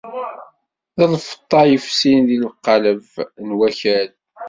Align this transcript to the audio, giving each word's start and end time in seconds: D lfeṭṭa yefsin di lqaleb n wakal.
D 0.97 0.99
lfeṭṭa 1.13 1.61
yefsin 1.67 2.19
di 2.27 2.37
lqaleb 2.45 3.05
n 3.47 3.49
wakal. 3.57 4.09